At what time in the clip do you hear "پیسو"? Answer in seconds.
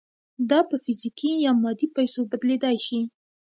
1.95-2.19